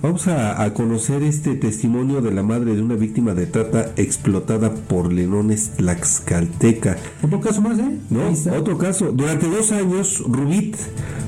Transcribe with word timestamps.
Vamos 0.00 0.28
a, 0.28 0.72
conocer 0.74 1.24
este 1.24 1.56
testimonio 1.56 2.22
de 2.22 2.30
la 2.30 2.44
madre 2.44 2.76
de 2.76 2.82
una 2.82 2.94
víctima 2.94 3.34
de 3.34 3.46
trata 3.46 3.92
explotada 3.96 4.72
por 4.72 5.12
Lenones 5.12 5.72
Tlaxcalteca. 5.76 6.96
Otro 7.20 7.40
caso 7.40 7.60
más, 7.60 7.76
¿eh? 7.80 7.98
No, 8.10 8.30
otro 8.56 8.78
caso. 8.78 9.10
Durante 9.10 9.48
dos 9.48 9.72
años, 9.72 10.22
Rubit 10.24 10.76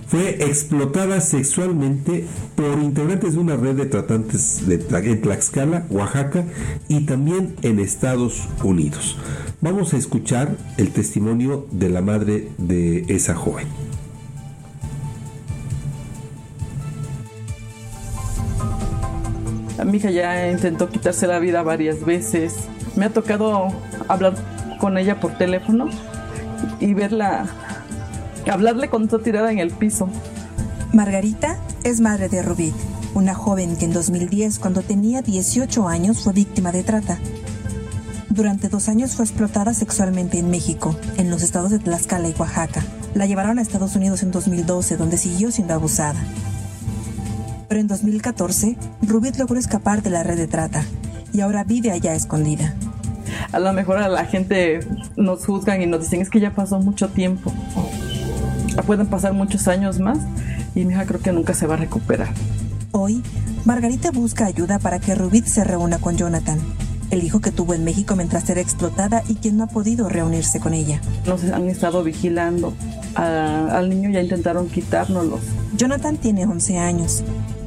fue 0.07 0.45
explotada 0.45 1.21
sexualmente 1.21 2.25
por 2.55 2.79
integrantes 2.81 3.35
de 3.35 3.41
una 3.41 3.57
red 3.57 3.75
de 3.75 3.87
tratantes 3.87 4.69
de, 4.69 4.77
en 4.77 5.21
Tlaxcala, 5.21 5.87
Oaxaca 5.91 6.45
y 6.87 7.05
también 7.07 7.57
en 7.63 7.81
Estados 7.81 8.49
Unidos. 8.63 9.19
Vamos 9.61 9.95
a 9.95 9.97
escuchar 9.97 10.57
el 10.79 10.93
testimonio 10.93 11.67
de 11.73 11.91
la 11.91 12.03
madre 12.03 12.51
de 12.57 13.05
esa 13.09 13.35
joven. 13.35 13.92
Mi 19.85 19.97
hija 19.99 20.11
ya 20.11 20.49
intentó 20.51 20.89
quitarse 20.89 21.27
la 21.27 21.39
vida 21.39 21.63
varias 21.63 22.05
veces. 22.05 22.55
Me 22.97 23.07
ha 23.07 23.11
tocado 23.11 23.69
hablar 24.09 24.35
con 24.81 24.99
ella 24.99 25.21
por 25.21 25.37
teléfono 25.39 25.89
y 26.81 26.95
verla, 26.95 27.47
hablarle 28.51 28.89
cuando 28.89 29.17
está 29.17 29.25
tirada 29.25 29.51
en 29.51 29.59
el 29.59 29.71
piso. 29.71 30.09
Margarita 30.93 31.59
es 31.85 32.01
madre 32.01 32.29
de 32.29 32.43
Rubit, 32.43 32.75
una 33.15 33.35
joven 33.35 33.77
que 33.77 33.87
en 33.87 33.93
2010, 33.93 34.59
cuando 34.59 34.83
tenía 34.83 35.23
18 35.23 35.89
años, 35.89 36.23
fue 36.23 36.33
víctima 36.33 36.71
de 36.73 36.83
trata. 36.83 37.19
Durante 38.29 38.69
dos 38.69 38.89
años 38.89 39.15
fue 39.15 39.25
explotada 39.25 39.75
sexualmente 39.75 40.39
en 40.39 40.51
México, 40.51 40.97
en 41.19 41.31
los 41.31 41.43
estados 41.43 41.71
de 41.71 41.79
Tlaxcala 41.79 42.29
y 42.29 42.35
Oaxaca. 42.39 42.83
La 43.15 43.27
llevaron 43.27 43.59
a 43.59 43.63
Estados 43.63 43.95
Unidos 43.95 44.23
en 44.23 44.31
2012, 44.31 44.97
donde 44.97 45.19
siguió 45.19 45.51
siendo 45.51 45.75
abusada. 45.75 46.19
Pero 47.73 47.81
en 47.81 47.89
2014, 47.89 48.77
Rubit 49.01 49.39
logró 49.39 49.59
escapar 49.59 50.03
de 50.03 50.11
la 50.11 50.23
red 50.23 50.37
de 50.37 50.47
trata 50.47 50.85
y 51.33 51.41
ahora 51.41 51.65
vive 51.65 51.91
allá 51.91 52.15
escondida. 52.15 52.75
A 53.51 53.59
lo 53.61 53.73
mejor 53.73 53.97
a 53.97 54.11
la 54.11 54.27
gente 54.27 54.81
nos 55.17 55.47
juzgan 55.47 55.81
y 55.81 55.87
nos 55.87 56.03
dicen 56.03 56.21
es 56.21 56.29
que 56.29 56.39
ya 56.39 56.55
pasó 56.55 56.81
mucho 56.81 57.09
tiempo. 57.09 57.51
Pueden 58.85 59.07
pasar 59.07 59.33
muchos 59.33 59.69
años 59.69 60.01
más 60.01 60.19
y 60.75 60.85
mi 60.85 60.93
hija 60.93 61.07
creo 61.07 61.21
que 61.21 61.33
nunca 61.33 61.55
se 61.55 61.67
va 61.67 61.73
a 61.73 61.77
recuperar. 61.79 62.29
Hoy, 62.91 63.23
Margarita 63.65 64.11
busca 64.11 64.45
ayuda 64.45 64.79
para 64.79 64.99
que 64.99 65.15
Rubit 65.15 65.47
se 65.47 65.65
reúna 65.65 65.97
con 65.97 66.19
Jonathan, 66.19 66.59
el 67.11 67.25
hijo 67.25 67.41
que 67.41 67.53
tuvo 67.53 67.73
en 67.73 67.85
México 67.85 68.17
mientras 68.17 68.51
era 68.51 68.61
explotada 68.61 69.23
y 69.29 69.37
quien 69.37 69.57
no 69.57 69.65
ha 69.65 69.69
podido 69.69 70.11
reunirse 70.11 70.61
con 70.61 70.75
ella. 70.75 71.01
Nos 71.27 71.43
han 71.45 71.71
estado 71.71 72.05
vigilando. 72.05 72.75
al 73.15 73.89
niño 73.89 74.11
ya 74.11 74.21
intentaron 74.21 74.69
quitárnoslo. 74.69 75.41
Jonathan 75.75 76.19
tiene 76.19 76.45
11 76.45 76.77
años 76.77 77.25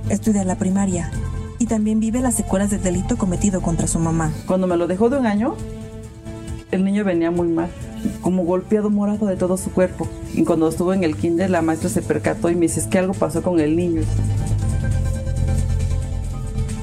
estudia 0.09 0.43
la 0.43 0.57
primaria 0.57 1.11
y 1.59 1.65
también 1.67 1.99
vive 1.99 2.21
las 2.21 2.35
secuelas 2.35 2.69
del 2.69 2.83
delito 2.83 3.17
cometido 3.17 3.61
contra 3.61 3.87
su 3.87 3.99
mamá. 3.99 4.31
Cuando 4.45 4.67
me 4.67 4.77
lo 4.77 4.87
dejó 4.87 5.09
de 5.09 5.17
un 5.17 5.25
año, 5.25 5.55
el 6.71 6.83
niño 6.83 7.03
venía 7.03 7.31
muy 7.31 7.47
mal, 7.47 7.69
como 8.21 8.43
golpeado 8.43 8.89
morado 8.89 9.25
de 9.25 9.35
todo 9.35 9.57
su 9.57 9.71
cuerpo. 9.71 10.07
Y 10.33 10.43
cuando 10.43 10.67
estuvo 10.67 10.93
en 10.93 11.03
el 11.03 11.15
kinder, 11.15 11.49
la 11.49 11.61
maestra 11.61 11.89
se 11.89 12.01
percató 12.01 12.49
y 12.49 12.55
me 12.55 12.61
dice, 12.61 12.81
es 12.81 12.87
que 12.87 12.99
algo 12.99 13.13
pasó 13.13 13.41
con 13.41 13.59
el 13.59 13.75
niño. 13.75 14.01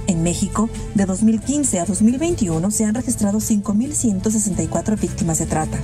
En 0.07 0.23
México, 0.23 0.69
de 0.95 1.07
2015 1.07 1.81
a 1.81 1.85
2021 1.85 2.71
se 2.71 2.85
han 2.85 2.95
registrado 2.95 3.39
5.164 3.39 5.01
víctimas 5.01 5.39
de 5.39 5.47
trata. 5.47 5.79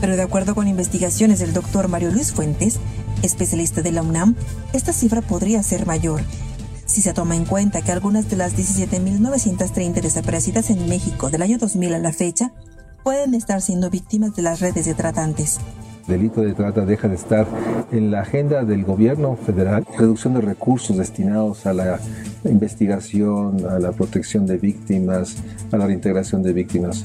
Pero 0.00 0.16
de 0.16 0.22
acuerdo 0.22 0.54
con 0.54 0.68
investigaciones 0.68 1.38
del 1.38 1.52
doctor 1.52 1.88
Mario 1.88 2.10
Luis 2.10 2.32
Fuentes, 2.32 2.78
especialista 3.22 3.82
de 3.82 3.92
la 3.92 4.02
UNAM, 4.02 4.34
esta 4.72 4.92
cifra 4.92 5.22
podría 5.22 5.62
ser 5.62 5.86
mayor 5.86 6.22
si 6.86 7.02
se 7.02 7.12
toma 7.12 7.36
en 7.36 7.44
cuenta 7.44 7.82
que 7.82 7.92
algunas 7.92 8.30
de 8.30 8.36
las 8.36 8.56
17.930 8.56 10.00
desaparecidas 10.00 10.70
en 10.70 10.88
México 10.88 11.28
del 11.28 11.42
año 11.42 11.58
2000 11.58 11.94
a 11.94 11.98
la 11.98 12.12
fecha 12.12 12.52
pueden 13.04 13.34
estar 13.34 13.60
siendo 13.60 13.90
víctimas 13.90 14.34
de 14.34 14.42
las 14.42 14.60
redes 14.60 14.86
de 14.86 14.94
tratantes. 14.94 15.58
El 16.08 16.18
delito 16.18 16.40
de 16.40 16.54
trata 16.54 16.86
deja 16.86 17.08
de 17.08 17.16
estar 17.16 17.46
en 17.90 18.12
la 18.12 18.20
agenda 18.20 18.64
del 18.64 18.84
gobierno 18.84 19.36
federal. 19.36 19.84
Reducción 19.98 20.34
de 20.34 20.40
recursos 20.40 20.96
destinados 20.96 21.66
a 21.66 21.72
la 21.72 21.98
investigación, 22.44 23.66
a 23.68 23.80
la 23.80 23.90
protección 23.90 24.46
de 24.46 24.56
víctimas, 24.56 25.36
a 25.72 25.76
la 25.76 25.86
reintegración 25.86 26.44
de 26.44 26.52
víctimas. 26.52 27.04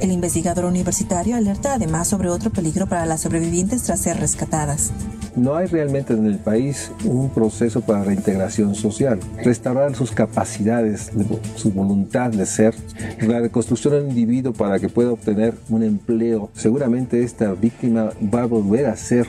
El 0.00 0.12
investigador 0.12 0.66
universitario 0.66 1.36
alerta 1.36 1.74
además 1.74 2.08
sobre 2.08 2.28
otro 2.28 2.50
peligro 2.50 2.86
para 2.86 3.06
las 3.06 3.22
sobrevivientes 3.22 3.82
tras 3.84 4.00
ser 4.00 4.20
rescatadas 4.20 4.92
no 5.36 5.54
hay 5.54 5.66
realmente 5.66 6.14
en 6.14 6.26
el 6.26 6.38
país 6.38 6.90
un 7.04 7.30
proceso 7.30 7.82
para 7.82 8.02
reintegración 8.02 8.74
social, 8.74 9.20
restaurar 9.44 9.94
sus 9.94 10.10
capacidades, 10.10 11.10
su 11.54 11.70
voluntad 11.70 12.30
de 12.30 12.46
ser, 12.46 12.74
la 13.20 13.40
reconstrucción 13.40 13.94
del 13.94 14.08
individuo 14.08 14.52
para 14.52 14.78
que 14.78 14.88
pueda 14.88 15.12
obtener 15.12 15.54
un 15.68 15.82
empleo. 15.82 16.50
Seguramente 16.54 17.22
esta 17.22 17.52
víctima 17.52 18.10
va 18.34 18.42
a 18.42 18.46
volver 18.46 18.86
a 18.86 18.96
ser 18.96 19.26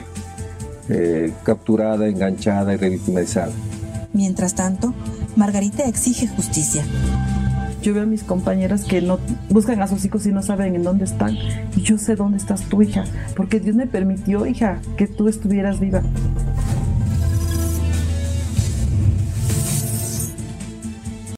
eh, 0.88 1.32
capturada, 1.44 2.08
enganchada 2.08 2.74
y 2.74 2.76
revictimizada. 2.76 3.52
Mientras 4.12 4.54
tanto, 4.54 4.94
Margarita 5.36 5.84
exige 5.84 6.26
justicia. 6.26 6.82
Yo 7.82 7.94
veo 7.94 8.02
a 8.02 8.06
mis 8.06 8.24
compañeras 8.24 8.84
que 8.84 9.00
no 9.00 9.18
buscan 9.48 9.80
a 9.82 9.86
sus 9.86 10.04
hijos 10.04 10.26
y 10.26 10.32
no 10.32 10.42
saben 10.42 10.74
en 10.74 10.82
dónde 10.82 11.04
están. 11.04 11.36
Y 11.76 11.82
yo 11.82 11.98
sé 11.98 12.16
dónde 12.16 12.38
estás 12.38 12.62
tu 12.62 12.82
hija, 12.82 13.04
porque 13.36 13.60
Dios 13.60 13.76
me 13.76 13.86
permitió, 13.86 14.46
hija, 14.46 14.80
que 14.96 15.06
tú 15.06 15.28
estuvieras 15.28 15.78
viva. 15.80 16.02